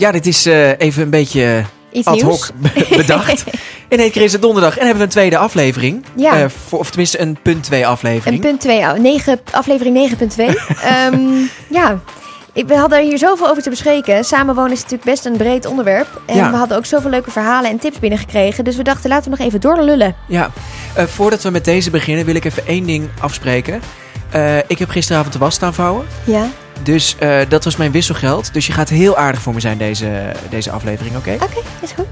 [0.00, 3.44] Ja, dit is eh, even een beetje Iets ad hoc be- bedacht.
[3.88, 6.04] In één keer is het donderdag en hebben we een tweede aflevering.
[6.16, 6.40] Ja.
[6.40, 8.34] Eh, voor, of tenminste een punt 2 aflevering.
[8.44, 10.16] En punt 2, negen, aflevering 9.2.
[10.84, 11.20] Ehm
[11.68, 11.98] ja,
[12.54, 14.24] we hadden hier zoveel over te bespreken.
[14.24, 16.20] Samenwonen is natuurlijk best een breed onderwerp.
[16.26, 16.50] En Ja.
[16.50, 18.64] we hadden ook zoveel leuke verhalen en tips binnengekregen.
[18.64, 20.14] Dus we dachten, laten we nog even doorlullen.
[20.28, 20.50] Ja,
[20.94, 23.80] Eh, voordat we met deze beginnen wil ik even één ding afspreken.
[24.30, 26.06] Eh, ik heb gisteravond de was staan vouwen.
[26.24, 26.46] Ja,
[26.82, 28.52] Dus eh, dat was mijn wisselgeld.
[28.52, 31.32] Dus je gaat heel aardig voor me zijn deze, deze aflevering, oké?
[31.34, 32.06] oké, is goed.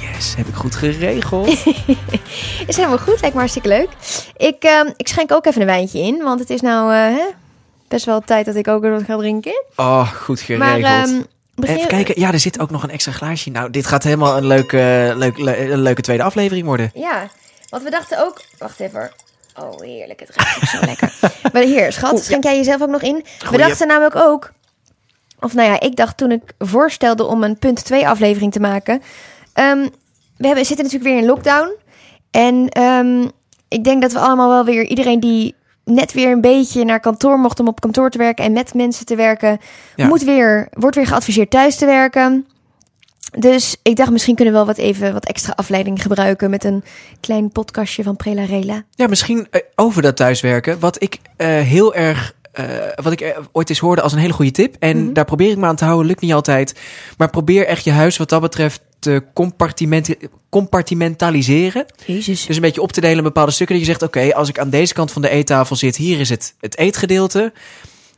[0.00, 1.46] Yes, heb ik goed geregeld.
[2.66, 3.88] Is helemaal goed, lijkt me hartstikke leuk.
[4.36, 7.24] Ik, ehm, ik schenk ook even een wijntje in, want het is nou eh, hè,
[7.88, 9.62] best wel tijd dat ik ook weer wat ga drinken.
[9.76, 10.80] Oh, goed geregeld.
[10.80, 11.20] Maar ehm,
[11.54, 11.76] begin...
[11.76, 13.50] Even kijken, ja, er zit ook nog een extra glaasje.
[13.50, 16.90] Nou, dit gaat helemaal een leuke, leuk, le- een leuke tweede aflevering worden.
[16.94, 17.28] Ja,
[17.68, 18.40] want we dachten ook...
[18.58, 19.10] Wacht even.
[19.60, 20.20] Oh, heerlijk.
[20.20, 21.12] Het ruikt ook zo lekker.
[21.52, 23.14] Maar hier, schat, Oeh, schenk jij jezelf ook nog in?
[23.14, 23.66] We Goeie.
[23.66, 24.52] dachten namelijk ook...
[25.40, 29.02] Of nou ja, ik dacht toen ik voorstelde om een punt 2 aflevering te maken...
[29.52, 29.88] ehm,
[30.36, 31.74] we hebben, zitten natuurlijk weer in lockdown.
[32.30, 33.28] En ehm,
[33.68, 34.84] ik denk dat we allemaal wel weer...
[34.84, 38.44] Iedereen die net weer een beetje naar kantoor mocht om op kantoor te werken...
[38.44, 39.58] en met mensen te werken...
[39.96, 40.06] Ja.
[40.06, 42.46] Moet weer, wordt weer geadviseerd thuis te werken...
[43.38, 46.84] Dus ik dacht, misschien kunnen we wel wat even wat extra afleiding gebruiken met een
[47.20, 48.84] klein podcastje van Prela Rela.
[48.94, 50.78] Ja, misschien eh, over dat thuiswerken.
[50.80, 52.36] Wat ik eh, heel erg.
[52.52, 52.64] eh,
[53.02, 54.76] wat ik ooit eens hoorde als een hele goede tip.
[54.78, 55.12] En Mhm.
[55.12, 56.06] daar probeer ik me aan te houden.
[56.06, 56.74] Lukt niet altijd.
[57.16, 60.14] Maar probeer echt je huis wat dat betreft te compartiment-
[60.48, 61.84] compartimentaliseren.
[62.06, 62.46] Jezus.
[62.46, 63.76] Dus een beetje op te delen in bepaalde stukken.
[63.76, 66.28] Dat je zegt, oké, als ik aan deze kant van de eettafel zit, hier is
[66.28, 67.52] het, het eetgedeelte.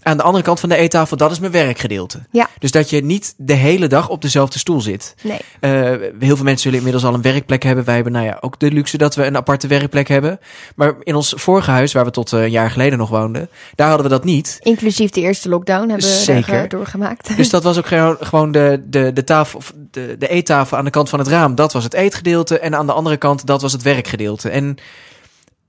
[0.03, 2.21] Aan de andere kant van de eettafel, dat is mijn werkgedeelte.
[2.31, 2.49] Ja.
[2.59, 5.15] Dus dat je niet de hele dag op dezelfde stoel zit.
[5.23, 5.39] Nee.
[5.61, 5.71] Eh,
[6.19, 7.85] heel veel mensen zullen inmiddels al een werkplek hebben.
[7.85, 10.41] Wij hebben nou ja, ook de luxe dat we een aparte werkplek hebben.
[10.75, 13.89] Maar in ons vorige huis, waar we tot eh, een jaar geleden nog woonden, daar
[13.89, 14.59] hadden we dat niet.
[14.61, 16.53] Inclusief de eerste lockdown hebben we Zeker.
[16.53, 17.37] daar, eh, doorgemaakt.
[17.37, 20.85] Dus dat was ook gewoon, gewoon de, de, de, tafel, of de, de eettafel aan
[20.85, 21.55] de kant van het raam.
[21.55, 22.59] Dat was het eetgedeelte.
[22.59, 24.49] En aan de andere kant, dat was het werkgedeelte.
[24.49, 24.77] En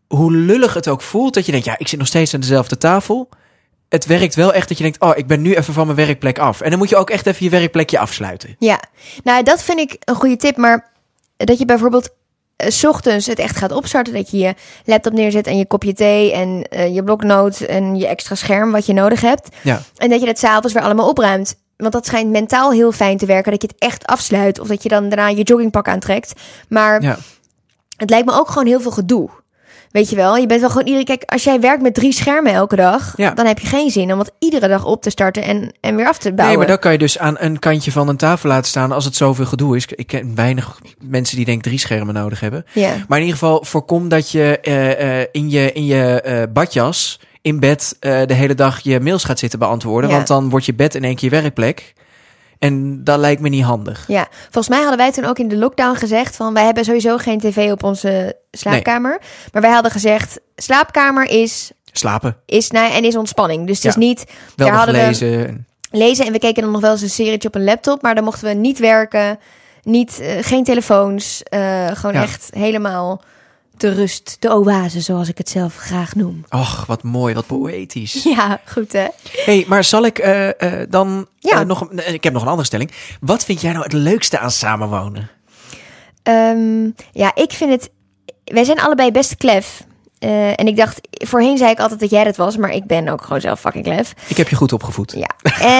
[0.07, 2.77] hoe lullig het ook voelt, dat je denkt, ja, ik zit nog steeds aan dezelfde
[2.77, 3.29] tafel.
[3.91, 6.39] Het werkt wel echt dat je denkt, oh, ik ben nu even van mijn werkplek
[6.39, 6.61] af.
[6.61, 8.55] En dan moet je ook echt even je werkplekje afsluiten.
[8.59, 8.79] Ja,
[9.23, 10.57] nou dat vind ik een goede tip.
[10.57, 10.91] Maar
[11.37, 12.09] dat je bijvoorbeeld
[12.55, 14.13] eh, 's ochtends het echt gaat opstarten.
[14.13, 14.53] Dat je je
[14.85, 18.85] laptop neerzet en je kopje thee en eh, je bloknoot en je extra scherm wat
[18.85, 19.55] je nodig hebt.
[19.61, 19.81] Ja.
[19.95, 21.55] En dat je dat s'avonds weer allemaal opruimt.
[21.77, 23.51] Want dat schijnt mentaal heel fijn te werken.
[23.51, 24.59] Dat je het echt afsluit.
[24.59, 26.33] Of dat je dan daarna je joggingpak aantrekt.
[26.69, 27.17] Maar Ja.
[27.97, 29.29] het lijkt me ook gewoon heel veel gedoe.
[29.91, 32.53] Weet je wel, je bent wel gewoon iedere kijk als jij werkt met drie schermen
[32.53, 33.31] elke dag, Ja.
[33.31, 36.07] dan heb je geen zin om het iedere dag op te starten en, en weer
[36.07, 36.47] af te bouwen.
[36.47, 39.05] Nee, maar dan kan je dus aan een kantje van een tafel laten staan als
[39.05, 39.85] het zoveel gedoe is.
[39.85, 42.65] Ik ken weinig mensen die denk ik drie schermen nodig hebben.
[42.73, 42.89] Ja.
[43.07, 47.19] Maar in ieder geval voorkom dat je eh, eh, in je, in je eh, badjas
[47.41, 50.09] in bed de hele dag je mails gaat zitten beantwoorden.
[50.09, 50.15] Ja.
[50.15, 51.93] Want dan wordt je bed in één keer je werkplek.
[52.61, 54.03] En dat lijkt me niet handig.
[54.07, 57.17] Ja, volgens mij hadden wij toen ook in de lockdown gezegd van wij hebben sowieso
[57.17, 63.03] geen tv op onze slaapkamer, maar wij hadden gezegd slaapkamer is Slapen, is nou, en
[63.03, 63.67] is ontspanning.
[63.67, 63.89] Dus het Ja.
[63.89, 64.23] is niet
[64.55, 65.67] wel Daar hadden we- lezen.
[65.91, 68.23] lezen en we keken dan nog wel eens een serietje op een laptop, maar dan
[68.23, 69.39] mochten we niet werken,
[69.83, 72.21] niet eh, geen telefoons, eh, gewoon Ja.
[72.21, 73.21] echt helemaal
[73.81, 76.43] de rust, de oase zoals ik het zelf graag noem.
[76.49, 78.23] Och, wat mooi, wat poëtisch.
[78.35, 79.07] Ja, goed hè.
[79.45, 81.59] hey, maar zal ik eh, eh, dan Ja.
[81.59, 81.89] eh, nog...
[81.89, 82.91] een- ik heb nog een andere stelling.
[83.19, 85.29] Wat vind jij nou het leukste aan samenwonen?
[86.23, 87.89] Ehm, ja, ik vind het.
[88.43, 89.83] Wij zijn allebei best klef.
[90.21, 93.07] Eh, en ik dacht, voorheen zei ik altijd dat jij dat was, maar ik ben
[93.07, 94.13] ook gewoon zelf fucking klef.
[94.27, 95.13] Ik heb je goed opgevoed.
[95.17, 95.29] Ja.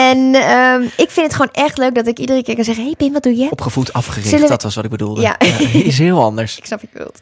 [0.09, 2.94] En ehm, ik vind het gewoon echt leuk dat ik iedere keer kan zeggen: Hey
[2.97, 3.47] Pim, wat doe je?
[3.52, 5.22] Opgevoed, afgericht, we- dat was wat ik bedoelde.
[5.22, 5.40] Ja.
[5.74, 6.57] is heel anders.
[6.62, 7.22] Ik snap je bedoelt.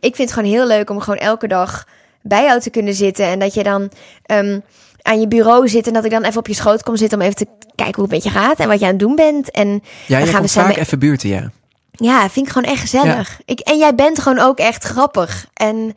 [0.00, 1.86] Ik vind het gewoon heel leuk om gewoon elke dag
[2.22, 3.24] bij jou te kunnen zitten.
[3.26, 3.90] En dat je dan
[4.26, 4.58] ehm,
[5.02, 7.24] aan je bureau zit en dat ik dan even op je schoot kom zitten om
[7.24, 9.50] even te kijken hoe het met je gaat en wat je aan het doen bent.
[9.50, 11.50] En Ja, Dan gaan we samen- vaak even buurten, ja.
[11.92, 13.40] Ja, vind ik gewoon echt gezellig.
[13.44, 15.46] Ik, en jij bent gewoon ook echt grappig.
[15.54, 15.94] En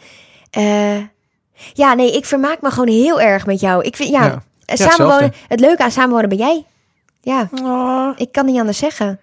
[0.56, 0.98] eh,
[1.74, 3.84] ja, nee, ik vermaak me gewoon heel erg met jou.
[3.84, 4.44] Ik vind, ja, Ja.
[4.66, 6.64] eh, Ja, samenwonen, het leuke aan samenwonen ben jij.
[7.22, 7.50] Ja,
[8.18, 9.20] ik kan niet anders zeggen.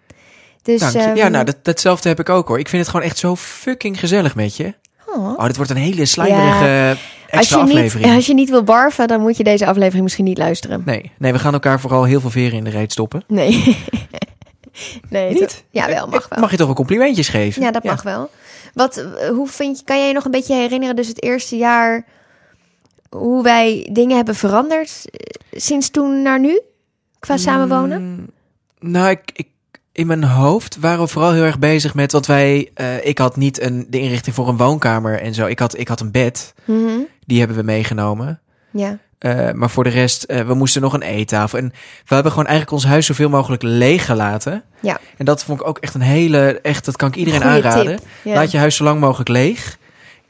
[0.63, 0.99] Dus, Dank je.
[0.99, 2.59] ehm, ja, nou, dat, datzelfde heb ik ook hoor.
[2.59, 4.75] Ik vind het gewoon echt zo fucking gezellig met je.
[5.07, 5.29] oh.
[5.39, 6.89] Oh, dit wordt een hele slijmerige
[7.31, 8.13] als, extra je niet, aflevering.
[8.17, 10.83] als je niet wil barven, dan moet je deze aflevering misschien niet luisteren.
[10.85, 13.25] Nee, nee, we gaan elkaar vooral heel veel veren in de reet stoppen.
[13.27, 13.77] Nee.
[15.11, 15.39] nee, Niet?
[15.41, 15.63] toch?
[15.71, 16.41] Ja, wel, mag wel.
[16.41, 17.63] Mag je toch wel complimentjes geven?
[17.63, 18.31] Ja, dat mag wel.
[18.73, 22.05] Wat, hoe vind je, kan jij je nog een beetje herinneren, dus het eerste jaar,
[23.11, 26.61] hoe wij dingen hebben veranderd eh, sinds toen naar nu?
[27.19, 28.03] Qua samenwonen?
[28.03, 28.27] Mm,
[28.91, 29.49] nou, ik, ik,
[29.93, 32.13] in mijn hoofd waren we vooral heel erg bezig met...
[32.13, 35.47] Want wij, eh, ik had niet een, de inrichting voor een woonkamer en zo.
[35.47, 36.99] Ik had, ik had een bed, Mhm.
[37.27, 38.41] die hebben we meegenomen.
[38.71, 38.99] Ja.
[39.23, 41.59] Eh, maar voor de rest, eh, we moesten nog een eettafel.
[41.59, 41.69] En
[42.07, 44.63] we hebben gewoon eigenlijk ons huis zoveel mogelijk leeg gelaten.
[44.81, 44.99] Ja.
[45.17, 47.99] En dat vond ik ook echt een hele, echt, dat kan ik iedereen Goeie aanraden.
[48.23, 48.35] Ja.
[48.35, 49.79] Laat je huis zo lang mogelijk leeg.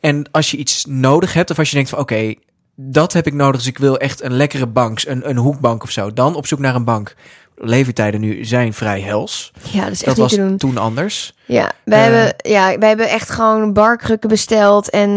[0.01, 2.35] En als je iets nodig hebt, of als je denkt van oké,
[2.77, 5.91] dat heb ik nodig, dus ik wil echt een lekkere bank, een, een hoekbank of
[5.91, 7.15] zo, dan op zoek naar een bank.
[7.57, 9.53] Levertijden nu zijn vrij hels.
[9.73, 10.57] ja, dat is echt Dat niet was te doen.
[10.57, 11.35] toen anders.
[11.45, 12.05] Ja, wij, Eh.
[12.05, 15.11] hebben, ja, wij hebben echt gewoon barkrukken besteld en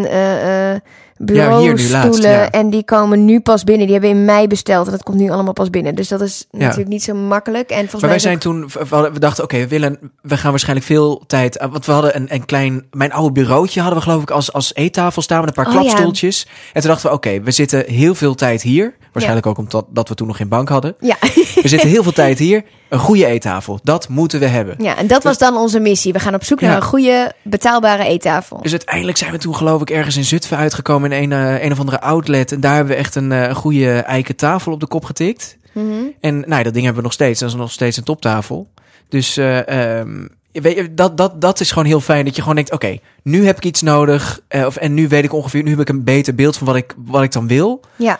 [1.26, 2.32] eh Ja, hier nu laatst, bureaustoelen.
[2.32, 2.50] ja.
[2.52, 3.86] En die komen nu pas binnen.
[3.88, 5.96] Die hebben in mei besteld en dat komt nu allemaal pas binnen.
[5.96, 6.58] Dus dat is Ja.
[6.60, 7.70] natuurlijk niet zo makkelijk.
[7.70, 8.42] En volgens Maar wij mij zijn is
[8.90, 12.16] toen, we, dachten, oké, we willen, we gaan waarschijnlijk veel tijd, eh, want we hadden
[12.16, 15.48] een, een klein, mijn oude bureautje hadden we geloof ik als, als eettafel staan met
[15.58, 16.48] een paar Oh, klapstoeltjes.
[16.74, 18.96] En toen dachten we, oké, we zitten heel veel tijd hier.
[19.12, 20.92] Waarschijnlijk ook omdat dat we toen nog geen bank hadden.
[20.92, 21.16] ook- Ja.
[21.62, 22.64] We zitten heel veel tijd hier.
[22.90, 24.76] Een goede eettafel, dat moeten we hebben.
[24.78, 26.14] ja, en dat was dan onze missie.
[26.14, 28.60] We gaan op zoek naar een goede, betaalbare eettafel.
[28.62, 31.72] Dus uiteindelijk zijn we toen geloof ik ergens in Zutphen uitgekomen in een, eh, een
[31.72, 32.52] of andere outlet.
[32.52, 35.58] En daar hebben we echt een, eh, een goede eiken tafel op de kop getikt.
[35.74, 36.04] Mhm.
[36.20, 37.40] En nou, dat ding hebben we nog steeds.
[37.40, 38.70] Dat is nog steeds een toptafel.
[39.10, 42.26] Dus ehm, weet je, dat, dat, dat is gewoon heel fijn.
[42.26, 44.42] Dat je gewoon denkt, oké, nu heb ik iets nodig.
[44.50, 46.94] of, en nu weet ik ongeveer, nu heb ik een beter beeld van wat ik,
[46.98, 47.82] wat ik dan wil.
[47.96, 48.20] Ja,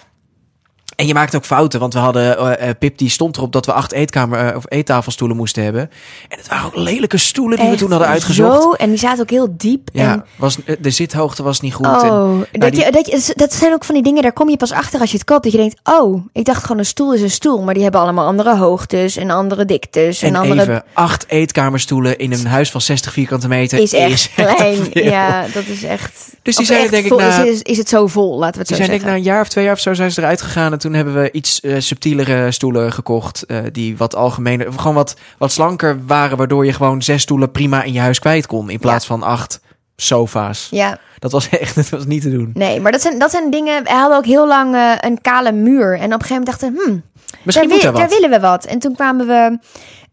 [0.96, 3.66] En je maakt ook fouten, want we hadden, eh, eh, Pip die stond erop dat
[3.66, 5.90] we acht eetkamer eh, of eettafelstoelen moesten hebben.
[6.30, 8.62] En het waren ook lelijke stoelen die we toen hadden uitgezocht.
[8.62, 9.90] Zo, en die zaten ook heel diep.
[9.94, 11.86] Ja, En, was, de zithoogte was niet goed.
[11.86, 14.50] En, oh, dat, die- je, dat, je, dat zijn ook van die dingen, daar kom
[14.50, 15.44] je pas achter als je het koopt.
[15.44, 17.62] Dat je denkt, oh, ik dacht gewoon een stoel is een stoel.
[17.64, 20.22] Maar die hebben allemaal andere hoogtes en andere diktes.
[20.22, 24.30] En, en andere even acht eetkamerstoelen in een huis van 60 vierkante meter is echt
[24.36, 24.88] klein.
[24.92, 26.35] Ja, dat is echt.
[26.46, 28.68] Dus die zijn denk ik vol- na- is, is, het zo vol, laten we het
[28.68, 30.42] zo zijn denk ik na een jaar of twee jaar of zo zijn ze eruit
[30.42, 30.72] gegaan.
[30.72, 33.44] En toen hebben we iets eh, subtielere stoelen gekocht.
[33.46, 36.38] eh, die wat algemener, gewoon wat, wat slanker waren.
[36.38, 38.70] Waardoor je gewoon zes stoelen prima in je huis kwijt kon.
[38.70, 39.60] In plaats van acht
[39.96, 40.68] sofa's.
[40.72, 42.52] Ja, Dat was echt dat was niet te doen.
[42.54, 43.84] nee, maar dat zijn, dat zijn dingen.
[43.84, 45.94] We hadden ook heel lang eh, een kale muur.
[46.00, 47.04] En op een gegeven moment dachten we, hmm,
[47.44, 47.96] Misschien daar, wat.
[47.96, 48.66] daar willen we wat.
[48.66, 49.58] En toen kwamen we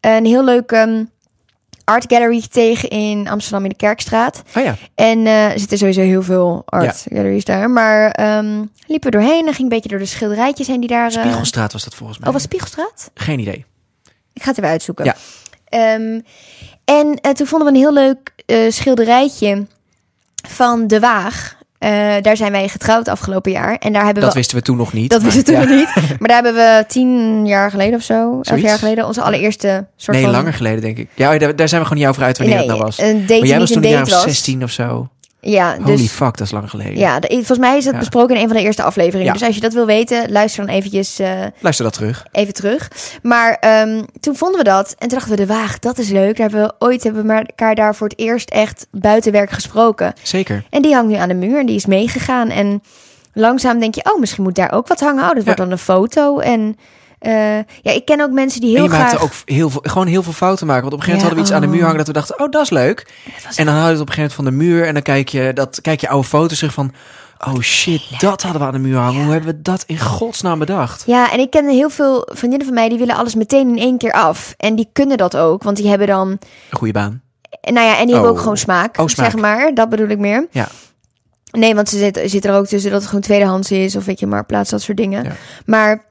[0.00, 1.04] een heel leuk ehm,
[1.92, 4.42] art gallery tegen in Amsterdam in de Kerkstraat.
[4.56, 7.70] Oh ja, En eh, er zitten sowieso heel veel art galleries daar.
[7.70, 11.12] Maar ehm, liepen we doorheen en ging een beetje door de schilderijtjes heen die daar...
[11.12, 12.28] eh, Spiegelstraat was dat volgens mij.
[12.28, 13.10] Oh, was Spiegelstraat?
[13.14, 13.64] Geen idee.
[14.32, 15.04] Ik ga het even uitzoeken.
[15.04, 15.14] Ja.
[15.68, 16.20] Ehm,
[16.84, 18.32] en eh, toen vonden we een heel leuk
[18.72, 19.66] schilderijtje
[20.48, 21.60] van De Waag.
[21.82, 23.76] Eh, daar zijn wij getrouwd afgelopen jaar.
[23.78, 24.38] En daar hebben Dat we...
[24.38, 25.10] wisten we toen nog niet.
[25.10, 25.66] dat maar wisten we ja.
[25.66, 26.18] toen nog niet.
[26.18, 30.16] Maar daar hebben we tien jaar geleden of zo, elf jaar geleden, onze allereerste soort
[30.16, 30.34] Nee, van...
[30.34, 31.08] langer geleden denk ik.
[31.14, 32.98] Ja, daar, daar zijn we gewoon niet over uit wanneer nee, het nou was.
[32.98, 34.22] maar jij was toen een jaar of was.
[34.22, 35.08] 16 of zo.
[35.44, 36.10] Ja, Holy dus...
[36.10, 36.96] fuck, dat is lang geleden.
[36.98, 37.98] Ja, volgens mij is het Ja.
[37.98, 39.26] besproken in een van de eerste afleveringen.
[39.26, 39.32] Ja.
[39.32, 42.26] Dus als je dat wil weten, luister dan eventjes eh, Luister dat terug.
[42.32, 42.90] even terug.
[43.22, 44.88] Maar ehm, toen vonden we dat.
[44.98, 46.36] En toen dachten we, de waag, dat is leuk.
[46.36, 50.12] Daar hebben we ooit hebben we elkaar daar voor het eerst echt buitenwerk gesproken.
[50.22, 50.64] Zeker.
[50.70, 52.48] En die hangt nu aan de muur en die is meegegaan.
[52.50, 52.82] En
[53.32, 55.28] langzaam denk je, oh, misschien moet daar ook wat hangen.
[55.28, 56.38] Oh, dat wordt dan een foto.
[56.38, 56.76] En
[57.22, 59.10] eh, ja, ik ken ook mensen die En heel je graag...
[59.10, 60.82] maakte ook heel veel, gewoon heel veel fouten maken.
[60.82, 61.96] Want op een gegeven moment Ja, hadden we iets aan de oh.
[61.96, 63.06] muur hangen dat we dachten, oh, dat is leuk.
[63.56, 65.52] En dan houdt het op een gegeven moment van de muur en dan kijk je,
[65.52, 66.92] dat, kijk je oude foto's terug van,
[67.46, 69.22] oh shit, dat hadden we aan de muur hangen.
[69.22, 71.02] Hoe hebben we dat in godsnaam bedacht?
[71.06, 73.98] Ja, en ik ken heel veel vriendinnen van mij die willen alles meteen in één
[73.98, 74.54] keer af.
[74.56, 76.28] En die kunnen dat ook, want die hebben dan...
[76.28, 76.38] Een
[76.78, 77.22] goede baan.
[77.60, 78.36] Nou ja, en die hebben Oh.
[78.36, 79.30] ook gewoon smaak, Oh, smaak.
[79.30, 79.74] zeg maar.
[79.74, 80.46] Dat bedoel ik meer.
[80.50, 80.68] Ja.
[81.50, 84.20] Nee, want ze zit, zit er ook tussen dat het gewoon tweedehands is of weet
[84.20, 85.24] je, maar plaats dat soort dingen.
[85.24, 85.32] Ja.
[85.66, 86.04] Maar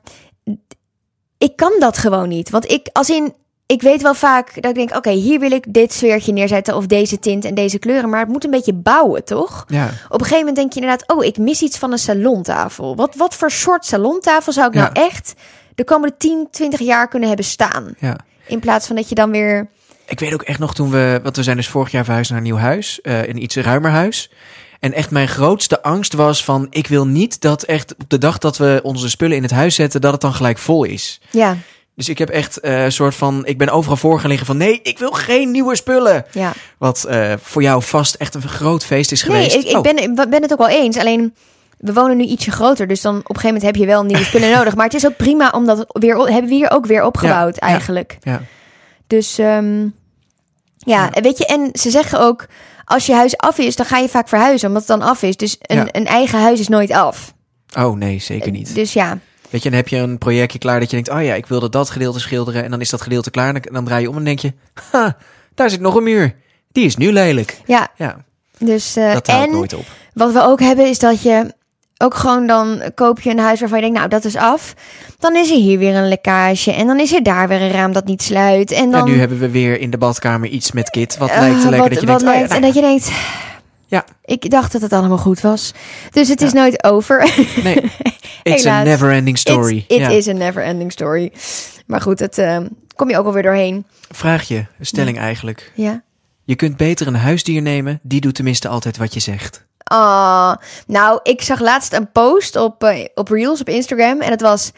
[1.41, 2.49] ik kan dat gewoon niet.
[2.49, 3.33] Want ik, als in,
[3.65, 6.85] ik weet wel vaak dat ik denk, oké, hier wil ik dit sfeertje neerzetten of
[6.85, 8.09] deze tint en deze kleuren.
[8.09, 9.65] Maar het moet een beetje bouwen, toch?
[9.67, 9.85] Ja.
[9.85, 12.95] Op een gegeven moment denk je inderdaad, oh, ik mis iets van een salontafel.
[12.95, 14.81] Wat, wat voor soort salontafel zou ik Ja.
[14.81, 15.33] nou echt
[15.75, 17.93] de komende 10, 20 jaar kunnen hebben staan?
[17.99, 18.17] ja.
[18.47, 19.69] In plaats van dat je dan weer...
[20.05, 22.39] Ik weet ook echt nog toen we, want we zijn dus vorig jaar verhuisd naar
[22.39, 24.31] een nieuw huis, eh een iets ruimer huis.
[24.81, 28.37] En echt mijn grootste angst was van, ik wil niet dat echt op de dag
[28.37, 31.21] dat we onze spullen in het huis zetten, dat het dan gelijk vol is.
[31.29, 31.57] Ja,
[31.95, 34.57] Dus ik heb echt eh, een soort van, ik ben overal voor gaan liggen van,
[34.57, 36.25] nee, ik wil geen nieuwe spullen.
[36.31, 36.53] ja.
[36.77, 39.55] Wat eh, voor jou vast echt een groot feest is Nee, geweest.
[39.55, 40.97] ik, ik Oh, ben, ik ben het ook wel eens.
[40.97, 41.35] Alleen,
[41.77, 42.87] we wonen nu ietsje groter.
[42.87, 44.75] Dus dan op een gegeven moment heb je wel nieuwe spullen nodig.
[44.75, 48.17] Maar het is ook prima, omdat weer, hebben we hier ook weer opgebouwd Ja, eigenlijk.
[48.21, 48.41] Ja.
[49.07, 49.87] Dus ehm,
[50.77, 51.09] Ja.
[51.21, 52.47] weet je, en ze zeggen ook...
[52.91, 55.35] Als je huis af is, dan ga je vaak verhuizen, omdat het dan af is.
[55.37, 55.87] Dus een, Ja.
[55.91, 57.33] een eigen huis is nooit af.
[57.77, 58.75] Oh nee, zeker niet.
[58.75, 59.17] Dus ja,
[59.49, 61.69] Weet je, dan heb je een projectje klaar dat je denkt, oh ja, ik wilde
[61.69, 62.63] dat gedeelte schilderen.
[62.63, 64.53] En dan is dat gedeelte klaar en dan, draai je om en denk je,
[64.91, 65.17] ha,
[65.55, 66.35] daar zit nog een muur.
[66.71, 67.57] Die is nu lelijk.
[67.65, 67.87] ja.
[67.97, 68.17] Ja,
[68.57, 69.85] Dus, eh, dat houdt en nooit op.
[70.13, 71.53] Wat we ook hebben is dat je
[72.01, 74.73] ook gewoon dan koop je een huis waarvan je denkt, nou dat is af.
[75.19, 77.91] Dan is er hier weer een lekkage en dan is er daar weer een raam
[77.93, 78.71] dat niet sluit.
[78.71, 81.17] En dan Ja, nu hebben we weer in de badkamer iets met kit.
[81.17, 82.81] Wat lijkt te lekker wat- dat je denkt, oh ja, lijkt- nou en dat je
[82.81, 83.11] denkt,
[83.87, 84.05] Ja.
[84.25, 85.73] ik dacht dat het allemaal goed was.
[86.11, 86.59] Dus het is Ja.
[86.61, 87.17] nooit over.
[87.63, 87.75] Nee,
[88.43, 88.85] It's a Helaas.
[88.85, 89.85] never-ending story.
[89.87, 91.31] It, it is a never ending story.
[91.87, 92.57] Maar goed, het eh,
[92.95, 93.85] kom je ook alweer doorheen.
[94.09, 95.71] Vraag je, een stelling eigenlijk.
[95.75, 96.01] Ja.
[96.43, 99.65] Je kunt beter een huisdier nemen, die doet tenminste altijd wat je zegt.
[99.83, 100.53] Ah,
[100.87, 104.21] nou, ik zag laatst een post op, eh, op Reels op Instagram.
[104.21, 104.71] En het was...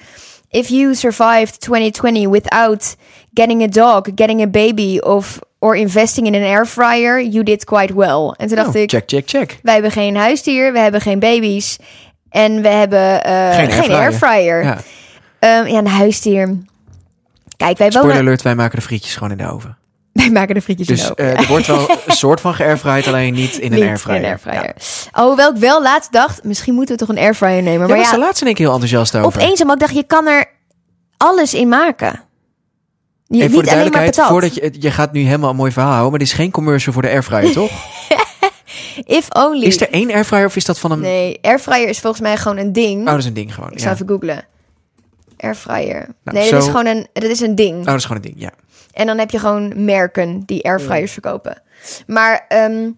[0.50, 2.96] If you survived 2020 without
[3.34, 4.98] getting a dog, getting a baby...
[5.00, 8.34] of or investing in an air fryer, you did quite well.
[8.38, 9.60] En toen dacht Oh, ik, check, check, check.
[9.62, 11.78] wij hebben geen huisdier, we hebben geen baby's...
[12.30, 14.00] en we hebben eh, Geen geen, airfryer.
[14.00, 14.64] airfryer.
[14.64, 14.78] Ja.
[15.40, 16.58] Ehm, ja, een huisdier.
[17.58, 18.28] Kijk, wij Spoiler wonen...
[18.28, 19.78] alert, wij maken de frietjes gewoon in de oven.
[20.24, 23.58] Wij maken de frietjes Dus eh, er wordt wel een soort van geairfried, alleen niet
[23.58, 24.16] in een airfryer.
[24.18, 24.64] in een airfryer.
[24.64, 24.74] Ja.
[25.12, 27.88] Alhoewel ik wel laatst dacht, misschien moeten we toch een airfryer nemen.
[27.88, 29.42] Maar was ja, laatst in één keer heel enthousiast over.
[29.42, 30.46] opeens omdat ik dacht, je kan er
[31.18, 32.24] alles in maken.
[33.28, 35.92] Je, voor niet de maar duidelijkheid, voordat je, je gaat nu helemaal een mooi verhaal
[35.92, 37.72] houden, maar dit is geen commercial voor de airfryer, toch?
[39.04, 39.66] If only.
[39.66, 41.00] Is er één airfryer of is dat van een...
[41.00, 43.00] Nee, airfryer is volgens mij gewoon een ding.
[43.00, 43.70] Oh, dat is een ding gewoon.
[43.72, 43.82] ik Ja.
[43.84, 44.46] zou even googlen.
[45.38, 46.08] Airfryer.
[46.24, 47.80] Nou, nee, dat is gewoon een, dat is een ding.
[47.80, 48.52] Oh, dat is gewoon een ding, ja.
[48.94, 51.62] En dan heb je gewoon merken die airfryers verkopen.
[52.08, 52.90] Maar ehm,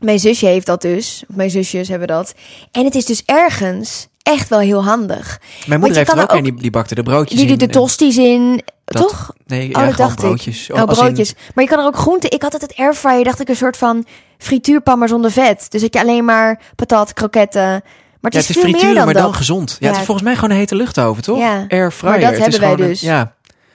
[0.00, 1.24] mijn zusje heeft dat dus.
[1.28, 2.34] Of mijn zusjes hebben dat.
[2.72, 5.40] En het is dus ergens echt wel heel handig.
[5.66, 7.58] Mijn moeder heeft er ook een, die, die bakte de broodjes Die in.
[7.58, 8.62] doet de tosti's in.
[8.84, 9.32] Dat- toch?
[9.46, 10.68] Nee, Oh, ja, dat gewoon dacht broodjes.
[10.68, 10.74] ik.
[10.74, 11.34] Oh, in- broodjes.
[11.54, 12.30] Maar je kan er ook groenten.
[12.30, 14.06] Ik had altijd airfryer, dacht ik een soort van
[14.38, 15.66] frituurpan maar zonder vet.
[15.70, 17.62] Dus dat je alleen maar patat, kroketten.
[17.62, 19.70] Maar het ja, is, het is frituur, dan maar dan gezond.
[19.70, 19.86] Ja, Ja.
[19.88, 21.38] het is volgens mij gewoon een hete luchtoven, toch?
[21.38, 22.10] Ja, Airfryer.
[22.12, 23.00] maar dat het hebben wij een- dus.
[23.00, 23.34] ja,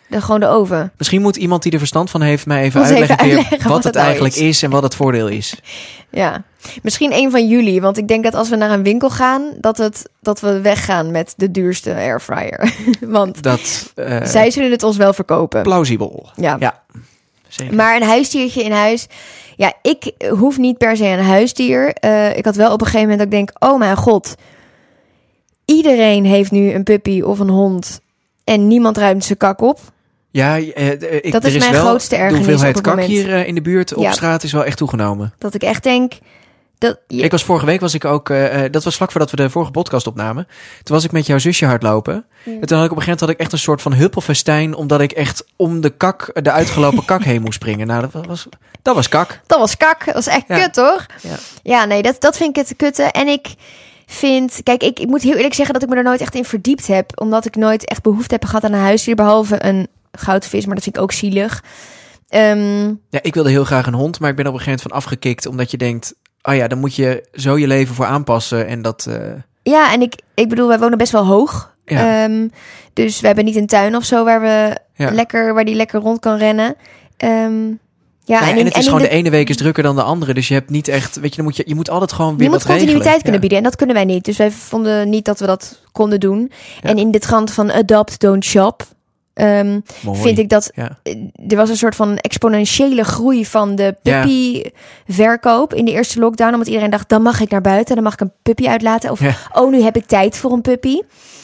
[0.09, 0.91] De, gewoon de oven.
[0.97, 4.35] misschien moet iemand die er verstand van heeft mij even uitleggen, wat, wat het eigenlijk
[4.35, 4.41] is.
[4.41, 4.63] is.
[4.63, 5.55] en wat het voordeel is.
[6.11, 6.43] Ja.
[6.81, 7.81] Misschien een van jullie.
[7.81, 11.11] Want ik denk dat als we naar een winkel gaan, dat, het, dat we weggaan
[11.11, 12.73] met de duurste airfryer.
[13.01, 15.63] want Dat eh zij zullen het ons wel verkopen.
[15.63, 16.29] plausibel.
[16.35, 16.57] Ja.
[16.59, 16.81] Ja,
[17.47, 17.75] zeker.
[17.75, 19.07] Maar een huisdiertje in huis.
[19.55, 21.93] Ja, ik hoef niet per se een huisdier.
[21.93, 24.35] Eh, ik had wel op een gegeven moment dat ik denk: oh mijn god.
[25.65, 27.99] Iedereen heeft nu een puppy of een hond.
[28.43, 29.79] En niemand ruimt zijn kak op.
[30.37, 33.01] ja, eh, eh, ik, Dat is mijn wel, grootste De ergernis hoeveelheid op het kak
[33.03, 33.11] moment.
[33.13, 34.11] hier eh, in de buurt op Ja.
[34.11, 35.33] straat is wel echt toegenomen.
[35.37, 36.13] Dat ik echt denk.
[36.77, 38.31] Dat, je- Ik was vorige week, was ik ook,
[38.71, 40.47] dat was vlak voordat we de vorige podcast opnamen.
[40.83, 42.13] Toen was ik met jouw zusje hardlopen.
[42.45, 44.75] En toen had ik op een gegeven moment had ik echt een soort van huppelfestijn.
[44.75, 47.87] Omdat ik echt om de kak, de uitgelopen kak heen moest springen.
[47.87, 48.47] Nou, dat was,
[48.81, 49.39] dat was kak.
[49.47, 50.05] dat was kak.
[50.05, 50.59] Dat was echt Ja.
[50.59, 51.05] kut, toch?
[51.21, 51.35] Ja.
[51.63, 53.03] Ja, nee, dat, dat vind ik het kutte.
[53.03, 53.47] En ik
[54.05, 54.59] vind...
[54.63, 56.87] Kijk, ik, ik moet heel eerlijk zeggen dat ik me er nooit echt in verdiept
[56.87, 57.19] heb.
[57.19, 59.15] Omdat ik nooit echt behoefte heb gehad aan een huisdier.
[59.15, 61.63] Behalve een goudvis, maar dat vind ik ook zielig.
[62.29, 64.83] Ehm, Ja, ik wilde heel graag een hond, maar ik ben er op een gegeven
[64.89, 65.45] moment van afgekikt.
[65.45, 68.67] Omdat je denkt, oh ja, dan moet je zo je leven voor aanpassen.
[68.67, 69.15] En dat, eh,
[69.63, 71.75] ja, en ik, ik bedoel, wij wonen best wel hoog.
[71.85, 72.23] Ja.
[72.23, 72.47] Ehm,
[72.93, 75.11] dus we hebben niet een tuin of zo waar, we Ja.
[75.11, 76.75] lekker, waar die lekker rond kan rennen.
[77.17, 79.07] Ehm, ja, ja, en, in- het is gewoon de...
[79.07, 80.33] de- ene week is drukker dan de andere.
[80.33, 82.43] Dus je hebt niet echt, weet je, dan moet je, je moet altijd gewoon weer
[82.43, 82.85] Je moet wat regelen.
[82.85, 84.25] continuïteit kunnen bieden en dat kunnen wij niet.
[84.25, 86.51] Dus wij vonden niet dat we dat konden doen.
[86.81, 88.83] En in de trant van adopt, don't shop...
[89.37, 89.79] ehm,
[90.13, 90.97] vind ik dat Ja.
[91.03, 91.15] eh,
[91.47, 96.51] er was een soort van exponentiële groei van de puppy-verkoop in de eerste lockdown.
[96.53, 99.11] Omdat iedereen dacht, dan mag ik naar buiten, dan mag ik een puppy uitlaten.
[99.11, 99.35] Of, Ja.
[99.53, 100.99] oh, nu heb ik tijd voor een puppy.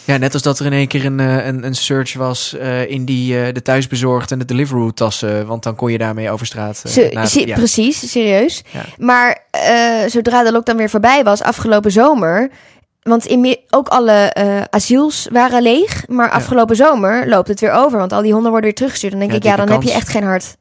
[0.06, 2.90] Ja, net als dat er in één keer een, eh, een, een search was eh,
[2.90, 5.46] in die eh, de thuisbezorgd en de Deliveroo tassen.
[5.48, 6.82] Want dan kon je daarmee over straat.
[6.86, 7.56] Ze- ja.
[7.56, 8.64] Precies, serieus.
[8.98, 9.38] Maar
[10.08, 12.50] zodra de lockdown weer voorbij was, afgelopen zomer...
[13.04, 16.08] Want in ook alle eh, asiels waren leeg.
[16.08, 18.00] Maar afgelopen zomer loopt het weer over.
[18.00, 19.12] Want al die honden worden weer teruggestuurd.
[19.12, 20.56] Dan denk Ja, ik, ja, dan heb je echt geen hart.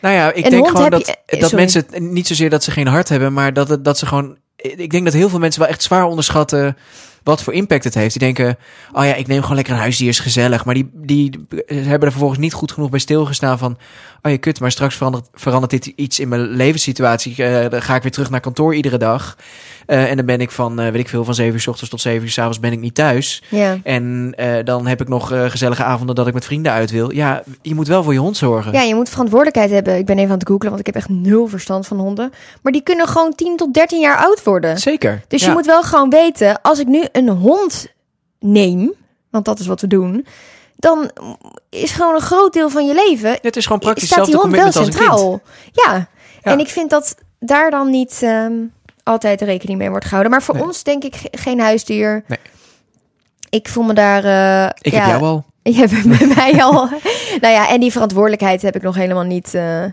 [0.00, 2.70] Nou ja, ik Een denk gewoon dat, je- eh, dat mensen niet zozeer dat ze
[2.70, 4.36] geen hart hebben, maar dat, het, dat ze gewoon.
[4.56, 6.76] Ik denk dat heel veel mensen wel echt zwaar onderschatten
[7.22, 8.18] wat voor impact het heeft.
[8.18, 8.58] Die denken,
[8.92, 10.64] oh ja, ik neem gewoon lekker een huisdier, is gezellig.
[10.64, 13.78] Maar die, die hebben er vervolgens niet goed genoeg bij stilgestaan van,
[14.22, 17.44] oh ja, kut, maar straks verandert, verandert dit iets in mijn levenssituatie.
[17.44, 19.36] Eh, dan ga ik weer terug naar kantoor iedere dag.
[19.90, 21.90] Eh, en dan ben ik van, eh, weet ik veel, van 7 uur s ochtends
[21.90, 23.42] tot 7 uur s avonds ben ik niet thuis.
[23.48, 23.78] Ja.
[23.82, 27.12] En eh, dan heb ik nog gezellige avonden dat ik met vrienden uit wil.
[27.12, 28.72] Ja, je moet wel voor je hond zorgen.
[28.72, 29.96] Ja, je moet verantwoordelijkheid hebben.
[29.96, 32.32] Ik ben even aan het googlen, want ik heb echt nul verstand van honden.
[32.62, 34.78] Maar die kunnen gewoon 10 tot 13 jaar oud worden.
[34.78, 35.22] Zeker.
[35.28, 35.46] Dus Ja.
[35.46, 37.86] je moet wel gewoon weten, als ik nu een hond
[38.38, 38.92] neem,
[39.30, 40.26] want dat is wat we doen,
[40.76, 41.10] dan
[41.70, 44.56] is gewoon een groot deel van je leven Het is gewoon praktisch staat die hond
[44.56, 45.40] wel centraal.
[45.72, 46.08] Ja.
[46.42, 46.52] Ja.
[46.52, 48.52] en ik vind dat daar dan niet ehm,
[49.02, 50.30] altijd rekening mee wordt gehouden.
[50.32, 50.62] Maar voor Nee.
[50.64, 52.24] ons denk ik ge- geen huisdier.
[52.26, 52.38] Nee.
[53.50, 54.24] Ik voel me daar.
[54.24, 55.44] eh, Ik ja, heb jou al.
[55.62, 56.72] Je hebt bij mij al.
[57.40, 59.54] nou ja, en die verantwoordelijkheid heb ik nog helemaal niet.
[59.54, 59.84] eh,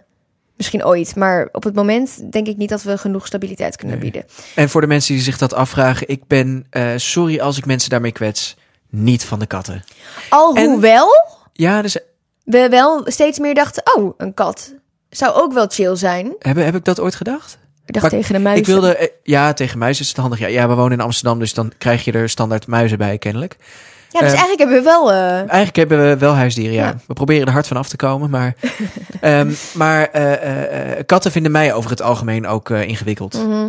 [0.56, 1.16] misschien ooit.
[1.16, 4.12] Maar op het moment denk ik niet dat we genoeg stabiliteit kunnen Nee.
[4.12, 4.30] bieden.
[4.56, 7.90] En voor de mensen die zich dat afvragen, ik ben, eh, sorry als ik mensen
[7.90, 8.56] daarmee kwets,
[8.90, 9.84] niet van de katten.
[10.30, 11.08] Alhoewel
[11.54, 11.98] Ja, dus
[12.44, 14.74] we wel steeds meer dachten: oh, een kat
[15.10, 16.36] zou ook wel chill zijn.
[16.40, 17.58] heb, heb ik dat ooit gedacht?
[17.88, 18.62] Ik dacht tegen de muizen.
[18.66, 20.40] Ik wilde, eh, ja, tegen muizen is het handig.
[20.40, 23.56] Ja, ja, we wonen in Amsterdam, dus dan krijg je er standaard muizen bij, kennelijk.
[24.10, 25.12] Ja, dus eh, eigenlijk hebben we wel...
[25.12, 26.86] eh, Eigenlijk hebben we wel huisdieren, ja.
[26.86, 26.96] Ja.
[27.08, 28.56] We proberen er hard van af te komen, maar...
[29.22, 33.34] ehm, maar eh, katten vinden mij over het algemeen ook ingewikkeld.
[33.48, 33.68] mhm.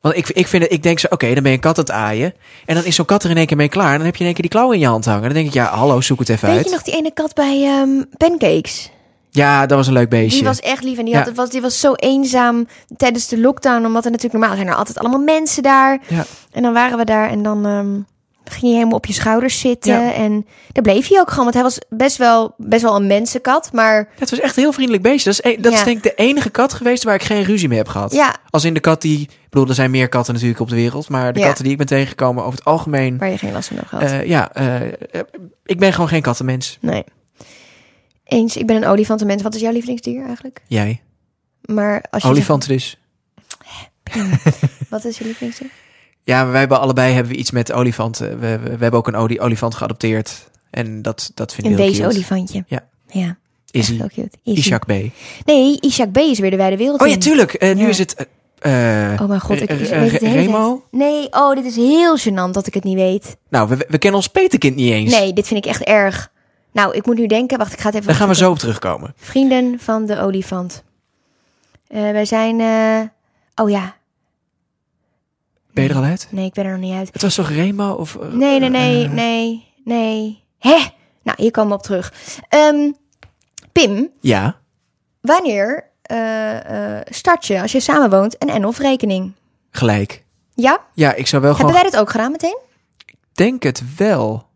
[0.00, 1.92] Want ik, ik, vind, ik denk zo, oké, dan ben je een kat aan het
[1.92, 2.34] aaien.
[2.66, 3.90] En dan is zo'n kat er in één keer mee klaar.
[3.90, 5.22] En dan heb je in één keer die klauw in je hand hangen.
[5.22, 6.64] Dan denk ik, ja, hallo, zoek het even Weet uit.
[6.66, 8.90] je nog die ene kat bij ehm, Pancakes?
[9.36, 10.38] Ja, dat was een leuk beestje.
[10.38, 11.22] Die was echt lief en die, Ja.
[11.22, 13.84] had, was, die was zo eenzaam tijdens de lockdown.
[13.86, 16.00] Omdat er natuurlijk normaal zijn er altijd allemaal mensen daar.
[16.08, 16.24] Ja.
[16.52, 17.92] En dan waren we daar en dan ehm,
[18.44, 19.92] ging je helemaal op je schouders zitten.
[19.92, 20.12] Ja.
[20.12, 21.42] En daar bleef hij ook gewoon.
[21.44, 23.72] Want hij was best wel, best wel een mensenkat.
[23.72, 25.30] Maar Het was echt een heel vriendelijk beestje.
[25.30, 27.68] Dat is, e- dat is denk ik de enige kat geweest waar ik geen ruzie
[27.68, 28.12] mee heb gehad.
[28.12, 29.20] ja, Als in de kat die...
[29.20, 31.08] Ik bedoel, er zijn meer katten natuurlijk op de wereld.
[31.08, 33.18] Maar de katten die ik ben tegengekomen over het algemeen...
[33.18, 34.04] waar je geen last van hebt gehad.
[34.10, 34.92] eh, ja, eh, eh,
[35.64, 36.78] ik ben gewoon geen kattenmens.
[36.80, 37.04] nee.
[38.24, 39.42] Eens, ik ben een olifantenmens.
[39.42, 40.62] Wat is jouw lievelingsdier eigenlijk?
[40.66, 41.02] Jij.
[41.64, 42.98] Maar als je Olifanten dus.
[44.88, 45.68] wat is je lievelingsdier?
[46.26, 48.40] Ja, wij hebben allebei hebben we iets met olifanten.
[48.40, 50.50] We, we, we hebben ook een oli- olifant geadopteerd.
[50.70, 52.14] En dat, dat vind ik Een heel deze cute.
[52.14, 52.64] olifantje.
[52.66, 52.84] Ja.
[53.08, 53.36] Ja,
[53.70, 53.96] Izzy.
[53.96, 54.30] heel cute.
[54.42, 54.92] Ishak B.
[55.44, 57.52] Nee, Ishak B is weer de wijde wereld Oh ja, tuurlijk.
[57.54, 57.88] Eh, nu Ja.
[57.88, 58.26] is het...
[58.58, 60.84] eh, eh, Oh mijn god, ik, weet het Remo?
[60.90, 63.36] Nee, oh, dit is heel gênant dat ik het niet weet.
[63.48, 65.12] nou, we, we kennen ons peterkind niet eens.
[65.12, 66.32] Nee, dit vind ik echt erg.
[66.74, 67.58] Nou, ik moet nu denken.
[67.58, 68.06] Wacht, ik ga het even.
[68.06, 69.14] Daar gaan we zo op terugkomen.
[69.16, 70.82] Vrienden van de olifant.
[71.86, 72.60] Eh, wij zijn.
[72.60, 73.00] eh,
[73.64, 73.96] Oh ja.
[75.72, 76.26] Ben je er al uit?
[76.30, 77.08] Nee, ik ben er nog niet uit.
[77.12, 77.92] Het was toch Remo?
[77.92, 80.42] Of, eh, Nee, nee, nee, eh, nee, nee.
[80.58, 80.76] Hè?
[81.22, 82.12] Nou, hier komen we op terug.
[82.48, 82.90] Ehm,
[83.72, 84.56] Pim, Ja.
[85.20, 89.32] wanneer eh, eh, start je als je samenwoont een en of rekening?
[89.70, 90.24] Gelijk.
[90.54, 90.78] Ja?
[90.94, 91.66] Ja, ik zou wel gewoon...
[91.70, 92.58] Hebben wij dat ook gedaan meteen?
[93.32, 94.46] denk het wel.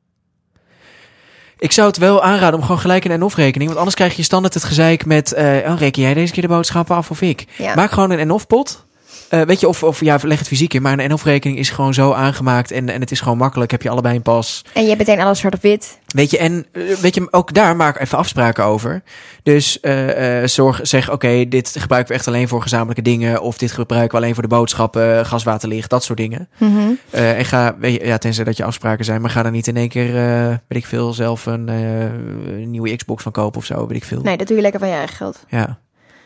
[1.58, 3.66] Ik zou het wel aanraden om gewoon gelijk een en-of rekening.
[3.66, 5.32] Want anders krijg je standaard het gezeik met...
[5.32, 7.44] eh oh, reken jij deze keer de boodschappen af of ik?
[7.56, 7.74] Ja.
[7.74, 8.86] Maak gewoon een en-of pot.
[9.28, 10.82] Eh, weet je, of, of ja, leg het fysiek in.
[10.82, 12.70] Maar een en-of rekening is gewoon zo aangemaakt.
[12.70, 13.70] En, en het is gewoon makkelijk.
[13.70, 14.64] Heb je allebei een pas.
[14.72, 15.98] En je hebt meteen alles zwart op wit.
[16.06, 19.02] Weet je, en eh, weet je, ook daar maak even afspraken over.
[19.42, 23.40] Dus eh, zorg, zeg, oké, dit gebruiken we echt alleen voor gezamenlijke dingen.
[23.40, 26.48] Of dit gebruiken we alleen voor de boodschappen, gas, water, licht, dat soort dingen.
[27.10, 29.66] Eh, en ga, weet je, ja, tenzij dat je afspraken zijn, maar ga er niet
[29.66, 30.12] in één keer,
[30.68, 34.22] weet ik veel, zelf een, een nieuwe Xbox van kopen of zo, weet ik veel.
[34.22, 35.44] Nee, dat doe je lekker van je eigen geld.
[35.48, 35.78] Ja.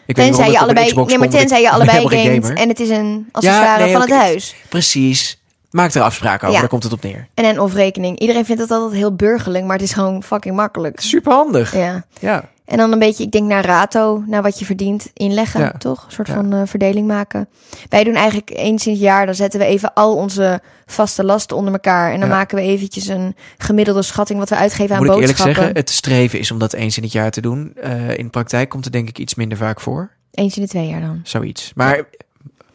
[0.06, 3.28] Ik Tenzij je allebei, nee, maar tenzij ik je allebei gamet en het is een
[3.32, 4.54] accessoire nee, van het huis.
[4.68, 5.40] Precies.
[5.70, 6.60] Maak er afspraken over, Ja.
[6.60, 7.28] daar komt het op neer.
[7.34, 8.18] En een of rekening.
[8.18, 11.00] Iedereen vindt dat altijd heel burgerlijk, maar het is gewoon fucking makkelijk.
[11.00, 11.74] Super handig.
[11.76, 12.04] Ja.
[12.18, 12.48] Ja.
[12.64, 15.70] En dan een beetje, ik denk naar rato, naar wat je verdient, inleggen, Ja.
[15.78, 16.04] toch?
[16.04, 16.34] Een soort Ja.
[16.34, 17.48] van eh, verdeling maken.
[17.88, 21.56] Wij doen eigenlijk eens in het jaar, dan zetten we even al onze vaste lasten
[21.56, 22.12] onder elkaar.
[22.12, 22.34] En dan Ja.
[22.34, 25.62] maken we eventjes een gemiddelde schatting wat we uitgeven aan Moet ik eerlijk boodschappen.
[25.64, 27.72] zeggen, het streven is om dat eens in het jaar te doen.
[27.76, 30.10] Eh, in de praktijk komt het denk ik iets minder vaak voor.
[30.30, 31.20] Eens in de twee jaar dan.
[31.22, 31.72] Zoiets.
[31.74, 32.02] Maar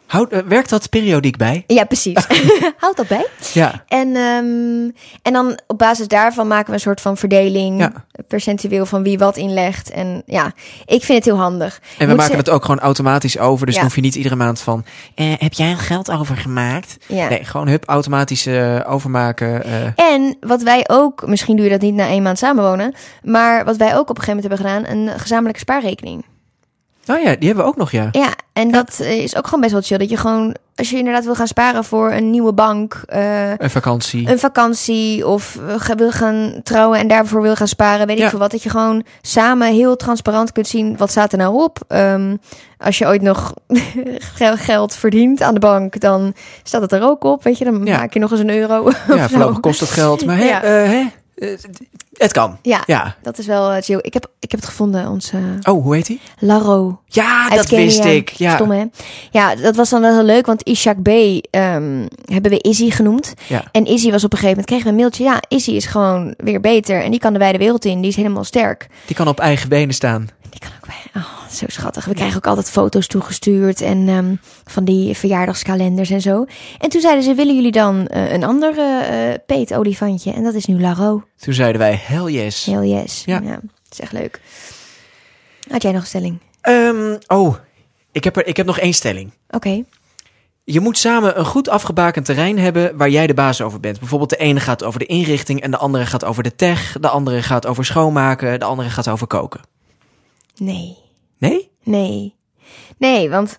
[0.08, 1.64] houd, eh, werkt dat periodiek bij?
[1.66, 2.26] Ja, precies.
[2.78, 3.26] Houd dat bij.
[3.52, 3.84] Ja.
[3.88, 4.90] En, ehm,
[5.22, 7.92] en dan op basis daarvan maken we een soort van verdeling, Ja.
[8.28, 9.90] percentueel van wie wat inlegt.
[9.90, 10.52] En ja,
[10.86, 11.80] ik vind het heel handig.
[11.82, 13.66] En we Moet maken ze- het ook gewoon automatisch over.
[13.66, 13.80] Dus Ja.
[13.80, 14.84] dan hoef je niet iedere maand van...
[15.14, 16.96] eh, heb jij een geld overgemaakt?
[17.06, 17.28] Ja.
[17.28, 19.64] Nee, gewoon hup, automatisch eh, overmaken.
[19.96, 23.76] En wat wij ook, misschien doe je dat niet na één maand samenwonen, maar wat
[23.76, 26.24] wij ook op een gegeven moment hebben gedaan, een gezamenlijke spaarrekening.
[27.10, 28.08] Oh ja, die hebben we ook nog, ja.
[28.12, 29.98] Ja, en dat eh, is ook gewoon best wel chill.
[29.98, 33.70] Dat je gewoon, als je inderdaad wil gaan sparen voor een nieuwe bank, eh, Een
[33.70, 34.30] vakantie.
[34.30, 38.24] een vakantie of eh, wil gaan trouwen en daarvoor wil gaan sparen, weet Ja.
[38.24, 38.50] ik veel wat.
[38.50, 41.78] Dat je gewoon samen heel transparant kunt zien wat staat er nou op.
[41.88, 42.36] Ehm,
[42.78, 43.54] als je ooit nog
[44.34, 47.42] gel- geld verdient aan de bank, dan staat het er ook op.
[47.42, 47.96] Weet je, dan Ja.
[47.98, 48.90] maak je nog eens een euro.
[49.08, 50.26] ja, voorlopig kost het geld.
[50.26, 50.38] Maar?
[50.40, 51.06] Eh,
[52.12, 52.58] het kan.
[52.62, 53.16] Ja, Ja.
[53.22, 53.98] dat is wel eh, chill.
[54.02, 56.20] Ik heb, ik heb het gevonden, onze Oh, hoe heet die?
[56.38, 57.00] Laro.
[57.06, 57.84] Ja, dat Kenia.
[57.84, 58.28] wist ik.
[58.30, 58.54] Ja.
[58.54, 58.84] Stom, hè?
[59.30, 63.34] Ja, dat was dan wel heel leuk, want Ishak B ehm, hebben we Izzy genoemd.
[63.46, 63.64] Ja.
[63.72, 66.34] En Izzy was op een gegeven moment, kregen we een mailtje, ja, Izzy is gewoon
[66.36, 68.86] weer beter en die kan de wijde wereld in, die is helemaal sterk.
[69.06, 70.28] Die kan op eigen benen staan.
[70.50, 72.04] Die kan ook bij, oh, zo schattig.
[72.04, 74.34] We krijgen ook altijd foto's toegestuurd en ehm,
[74.64, 76.44] van die verjaardagskalenders en zo.
[76.78, 80.32] En toen zeiden ze, willen jullie dan eh, een ander eh, eh, peet-olifantje?
[80.32, 81.22] En dat is nu Laro.
[81.36, 82.64] Toen zeiden wij, hell yes.
[82.64, 83.22] Heel yes.
[83.26, 83.40] Ja.
[83.40, 83.50] Ja.
[83.50, 84.40] dat is echt leuk.
[85.70, 86.38] Had jij nog een stelling?
[86.60, 87.54] Ehm, oh,
[88.12, 89.32] ik heb, er, ik heb nog één stelling.
[89.50, 89.84] Oké.
[90.64, 93.98] Je moet samen een goed afgebakend terrein hebben waar jij de baas over bent.
[93.98, 96.96] Bijvoorbeeld de ene gaat over de inrichting en de andere gaat over de tech.
[97.00, 99.60] De andere gaat over schoonmaken, de andere gaat over koken.
[100.56, 100.96] Nee.
[101.38, 101.70] Nee?
[101.84, 102.34] Nee.
[102.98, 103.58] Nee, want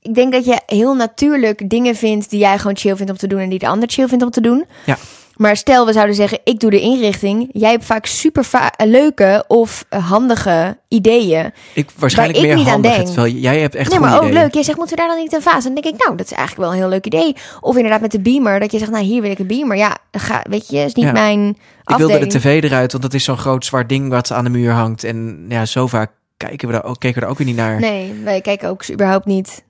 [0.00, 3.26] ik denk dat je heel natuurlijk dingen vindt die jij gewoon chill vindt om te
[3.26, 4.64] doen en die de ander chill vindt om te doen.
[4.86, 4.96] Ja.
[5.36, 7.48] Maar stel, we zouden zeggen, ik doe de inrichting.
[7.52, 11.52] Jij hebt vaak super va- leuke of eh, handige ideeën.
[11.74, 12.94] Ik waarschijnlijk ik meer niet aan handig.
[12.94, 13.06] denk.
[13.06, 14.34] Terwijl jij hebt echt nee, maar ook ideeën.
[14.42, 14.54] leuk.
[14.54, 15.64] Jij zegt, moeten we daar dan niet een vaas?
[15.66, 17.36] En dan denk ik, nou, dat is eigenlijk wel een heel leuk idee.
[17.60, 19.76] Of inderdaad met de beamer, dat je zegt, nou, hier wil ik een beamer.
[19.76, 21.12] Ja, ga, weet je, is niet Ja.
[21.12, 21.56] mijn Ik
[21.96, 22.32] wilde afdeling.
[22.32, 25.04] de tv eruit, want dat is zo'n groot zwart ding wat aan de muur hangt.
[25.04, 26.10] En ja, zo vaak
[26.48, 27.80] kijken we daar ook, keken we daar ook weer niet naar.
[27.80, 29.62] Nee, wij kijken ook überhaupt niet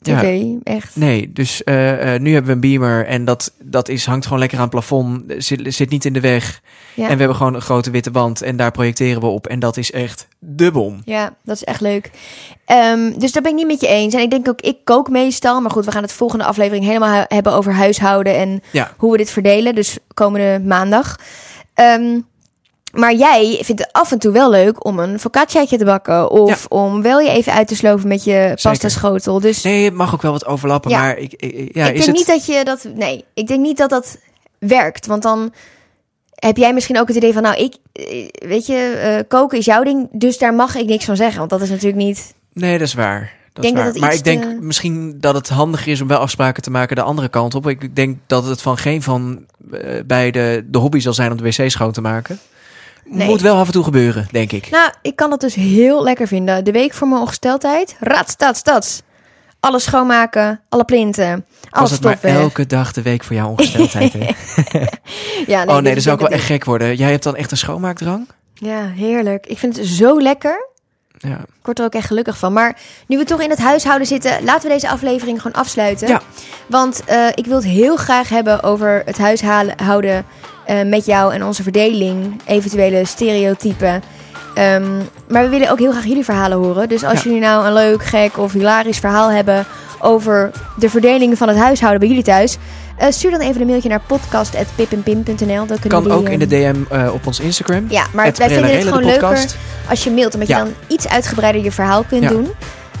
[0.00, 0.20] Ja.
[0.20, 0.96] tv, echt.
[0.96, 4.38] Nee, dus eh, eh, nu hebben we een beamer en dat, dat is, hangt gewoon
[4.38, 5.22] lekker aan het plafond.
[5.38, 6.60] Zit, zit niet in de weg.
[6.94, 7.02] Ja.
[7.04, 9.46] En we hebben gewoon een grote witte wand en daar projecteren we op.
[9.46, 11.00] En dat is echt de bom.
[11.04, 12.10] Ja, dat is echt leuk.
[12.64, 14.14] Ehm, dus daar ben ik niet met je eens.
[14.14, 15.60] En ik denk ook, ik kook meestal.
[15.60, 18.92] Maar goed, we gaan het volgende aflevering helemaal hebben over huishouden en Ja.
[18.96, 19.74] hoe we dit verdelen.
[19.74, 21.16] Dus komende maandag.
[21.74, 22.20] Ehm,
[22.98, 26.30] maar jij vindt het af en toe wel leuk om een focacciaatje te bakken.
[26.30, 29.40] Of om wel je even uit te sloven met je pasta schotel.
[29.40, 30.98] Dus Nee, het mag ook wel wat overlappen, Ja.
[31.00, 32.16] maar ik, ik- ja, ik is denk het...
[32.16, 32.88] niet dat je dat...
[32.94, 34.18] Nee, ik denk niet dat dat
[34.58, 35.06] werkt.
[35.06, 35.52] Want dan
[36.34, 37.42] heb jij misschien ook het idee van...
[37.42, 37.74] Nou, ik...
[37.92, 40.08] eh, Weet je, eh, koken is jouw ding.
[40.12, 41.38] Dus daar mag ik niks van zeggen.
[41.38, 42.34] Want dat is natuurlijk niet...
[42.52, 43.32] Nee, dat is waar.
[43.52, 43.98] Dat denk is waar.
[44.00, 47.02] maar ik denk te- misschien dat het handiger is om wel afspraken te maken de
[47.02, 47.68] andere kant op.
[47.68, 51.42] Ik denk dat het van geen van eh, beide de hobby zal zijn om de
[51.42, 52.38] wc schoon te maken.
[53.10, 53.28] Nee.
[53.28, 54.70] Moet wel af en toe gebeuren, denk ik.
[54.70, 56.64] Nou, ik kan dat dus heel lekker vinden.
[56.64, 57.96] De week voor mijn ongesteldheid.
[58.00, 59.02] Rats, stats, stats.
[59.60, 64.12] Alles schoonmaken, alle plinten, Was alles het maar elke dag de week voor jouw ongesteldheid.
[64.12, 64.26] hè?
[65.46, 66.96] Ja, oh nee, dan zou ik wel echt gek worden.
[66.96, 68.26] Jij hebt dan echt een schoonmaakdrang?
[68.26, 69.46] dat- Ja, heerlijk.
[69.46, 70.66] Ik vind het zo lekker.
[71.18, 71.38] Ja.
[71.38, 72.52] Ik word er ook echt gelukkig van.
[72.52, 76.08] Maar nu we toch in het huishouden zitten, laten we deze aflevering gewoon afsluiten.
[76.08, 76.22] Ja.
[76.66, 80.24] Want eh, ik wil het heel graag hebben over het huishouden
[80.68, 84.02] eh, met jou en onze verdeling, eventuele stereotypen.
[84.54, 84.96] Ehm,
[85.28, 86.88] maar we willen ook heel graag jullie verhalen horen.
[86.88, 87.24] Dus als Ja.
[87.24, 89.66] jullie nou een leuk, gek of hilarisch verhaal hebben
[90.00, 92.58] over de verdeling van het huishouden bij jullie thuis,
[92.96, 95.34] eh, stuur dan even een mailtje naar podcast.pippenpim.nl.
[95.36, 97.84] Kunnen Kan jullie, ook in de DM eh, op ons Instagram.
[97.88, 99.44] Ja, maar wij vinden het gewoon leuker
[99.88, 100.58] als je mailt, omdat Ja.
[100.58, 102.28] je dan iets uitgebreider je verhaal kunt Ja.
[102.28, 102.48] doen.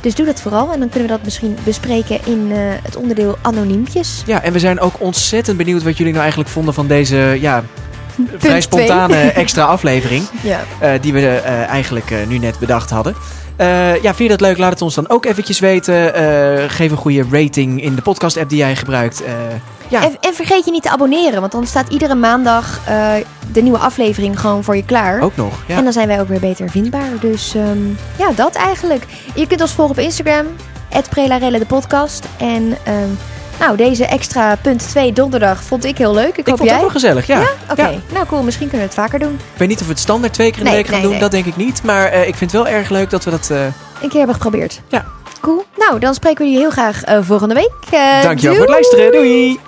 [0.00, 3.38] Dus doe dat vooral en dan kunnen we dat misschien bespreken in eh, het onderdeel
[3.42, 4.22] anoniempjes.
[4.26, 7.64] Ja, en we zijn ook ontzettend benieuwd wat jullie nou eigenlijk vonden van deze ja,
[8.36, 10.24] vrij spontane extra aflevering.
[10.42, 10.60] Ja.
[10.80, 13.14] eh, die we eh, eigenlijk nu net bedacht hadden.
[13.58, 14.58] Eh, ja, vind je dat leuk?
[14.58, 16.14] Laat het ons dan ook eventjes weten.
[16.14, 19.24] Eh, geef een goede rating in de podcast-app die jij gebruikt.
[19.24, 19.32] Eh,
[19.88, 22.80] ja, En, en vergeet je niet te abonneren, want dan staat iedere maandag
[23.52, 25.20] de nieuwe aflevering gewoon voor je klaar.
[25.22, 25.62] ook nog.
[25.66, 25.76] Ja.
[25.76, 27.10] En dan zijn wij ook weer beter vindbaar.
[27.20, 27.78] Dus ehm,
[28.18, 29.02] ja, dat eigenlijk.
[29.34, 30.46] Je kunt ons volgen op Instagram,
[31.10, 32.26] @prelarelle de podcast.
[32.38, 33.08] En ehm,
[33.58, 36.28] nou, deze extra punt 2 donderdag vond ik heel leuk.
[36.28, 36.76] Ik, ik hoop vond het jij.
[36.76, 37.42] ook wel gezellig, ja.
[37.70, 37.90] Oké, Ja.
[38.12, 38.42] nou cool.
[38.42, 39.32] Misschien kunnen we het vaker doen.
[39.52, 41.02] Ik weet niet of we het standaard twee keer in de Nee, week gaan nee,
[41.04, 41.12] doen.
[41.12, 41.20] nee.
[41.20, 41.82] Dat denk ik niet.
[41.82, 43.50] Maar eh, ik vind het wel erg leuk dat we dat...
[43.50, 43.58] eh
[44.02, 44.80] Een keer hebben geprobeerd.
[44.88, 45.04] Ja.
[45.40, 45.64] Cool.
[45.76, 47.70] Nou, dan spreken we jullie heel graag eh, volgende week.
[48.22, 49.12] Dankjewel voor het luisteren.
[49.12, 49.60] Doei!